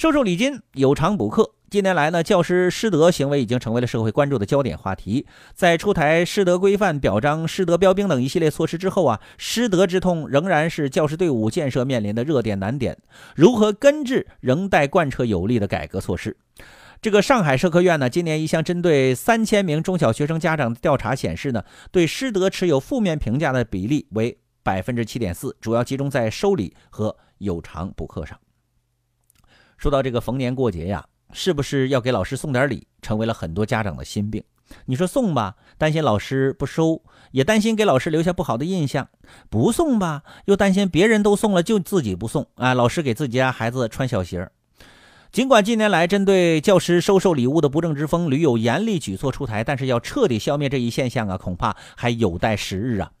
[0.00, 1.56] 收受礼金，有偿补课。
[1.68, 5.26] 近年来呢，教师师德行为已经成为了社会关注的焦点话题。
[5.52, 12.96] 在出台师德规范、表彰师德标兵等一系列措施之后啊，师德之痛仍然是教师队伍建设面临的热点难点。
[13.36, 16.34] 如何根治，仍待贯彻有力的改革措施。
[17.02, 28.38] 这个上海社科院呢，今年一项针对三千名中小学生家长的调查显示呢，对师德持有负面评价的比例为百分之七点四，主要集中在收礼和有偿补课上。
[29.80, 31.04] 说到这个逢年过节呀。
[31.32, 34.42] 是不是要给老师送点礼，成为了很多家长的心病。
[34.86, 39.04] 你说送吧，担心老师不收，也担心给老师留下不好的印象；
[39.48, 42.74] 不送吧，又担心别人都送了，就自己不送啊。
[42.74, 44.50] 老师给自己家孩子穿小鞋。
[45.30, 53.12] 尽管近年来针对教师收受礼物的不正之风屡有严厉举措出台，但是要彻底消灭这一现象啊，恐怕还有待时日啊。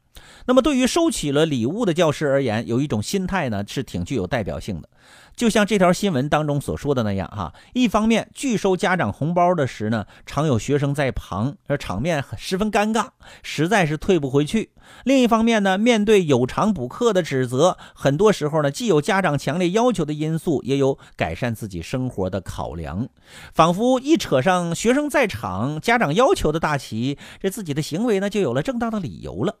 [0.46, 4.88] 那么，对于收起了礼物的教师而言，有一种心态呢，是挺具有代表性的。
[5.36, 13.08] 就像这条新闻当中所说的那样，哈，一方面拒收家长红包的时呢，常有学生在旁，而场面十分尴尬，
[13.42, 14.68] 实在是退不回去；
[15.04, 23.08] 另一方面呢，面对有偿补课的指责，很多时候呢，既有家长强烈要求的因素，也有改善自己生活的考量，
[23.54, 29.56] 仿佛一扯上学生在场、家长要求的大旗，这自己的行为呢，就有了正当的理由了。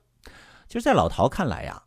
[0.70, 1.82] 其实，在老陶看来呀，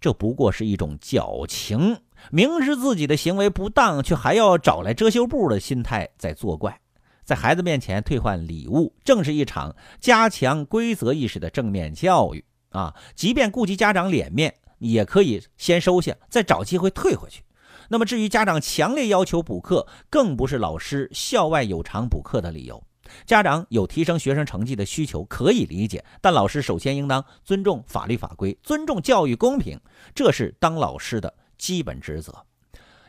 [0.00, 2.00] 这不过是一种矫情，
[2.32, 6.80] 明知自己的行为不当，却还要找来遮羞布的心态在作怪。
[7.22, 12.92] 在孩子面前退换礼物，正是一场加强规则意识的正面教育啊！
[13.14, 17.44] 即便顾及家长脸面，也可以先收下，再找机会退回去。
[17.88, 22.82] 那么，至于家长强烈要求补课，更不是老师校外有偿补课的理由。
[23.26, 29.78] 家长有提升学生成绩的需求可以理解，但老师首先应当尊重法律法规，尊重教育公平，
[30.14, 32.34] 这是当老师的基本职责。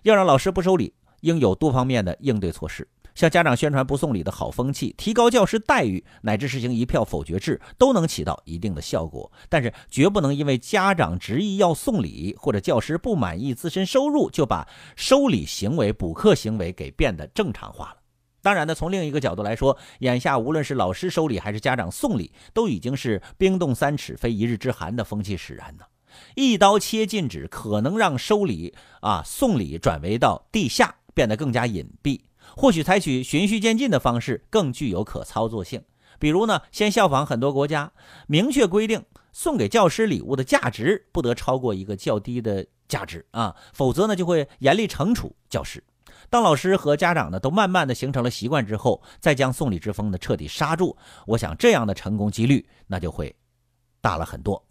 [0.03, 9.29] 要让老师不收礼，应有多方面的应对措施，向家长宣传不送礼的好风气，提高教师待遇，乃至实行一票否决制，都能起到一定的效果。
[9.49, 14.65] 但是，绝不能因为家长执意要送礼，或者教师不满意自身收入，就把
[14.95, 17.98] 收礼行为、补课行为给变得正常化了。
[18.41, 25.83] 当然呢，从另一个角度来说，眼下无论是老师收礼还是家长送礼，都已经是冰冻三尺非一日之寒的风气使然呢。
[26.35, 32.21] 一刀切禁止，可能让收礼啊送礼转为到地下，变得更加隐蔽。
[32.57, 35.83] 或许采取循序渐进的方式更具有可操作性。
[36.17, 37.91] 比如呢，先效仿很多国家，
[38.27, 45.83] 明确规定送给教师礼物的价值不得超过一个较低的价值啊，否则呢就会严厉惩处教师。
[46.29, 53.35] 当老师和家长呢都慢慢的形成了习惯之后，再将送礼之风呢彻底刹住，我想这样的成功几率那就会
[54.01, 54.63] 大了很多。